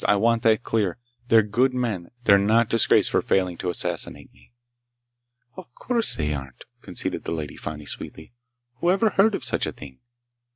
[0.07, 0.97] I want that clear!
[1.27, 2.09] They're good men!
[2.23, 4.51] They're not disgraced for failing to assassinate me!"
[5.55, 8.33] "Of course they aren't," conceded the Lady Fani sweetly.
[8.77, 9.99] "Whoever heard of such a thing?"